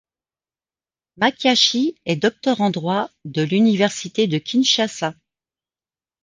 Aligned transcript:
Makiashi 1.17 1.93
est 2.05 2.15
docteur 2.15 2.61
en 2.61 2.71
droit 2.71 3.11
de 3.23 3.43
l’université 3.43 4.25
de 4.25 4.39
Kinshasa. 4.39 5.13